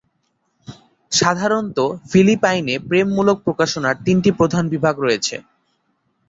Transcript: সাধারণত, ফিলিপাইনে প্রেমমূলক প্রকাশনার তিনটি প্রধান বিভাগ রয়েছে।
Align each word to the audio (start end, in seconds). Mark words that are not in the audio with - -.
সাধারণত, 1.11 1.77
ফিলিপাইনে 2.11 2.75
প্রেমমূলক 2.87 3.37
প্রকাশনার 3.45 3.95
তিনটি 4.05 4.29
প্রধান 4.31 4.63
বিভাগ 4.73 4.95
রয়েছে। 4.99 5.35